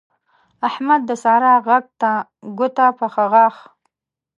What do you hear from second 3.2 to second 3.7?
غاښ